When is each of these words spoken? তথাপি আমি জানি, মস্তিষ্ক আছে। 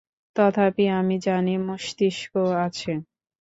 তথাপি 0.35 0.85
আমি 0.99 1.15
জানি, 1.19 1.53
মস্তিষ্ক 1.67 2.31
আছে। 2.65 2.91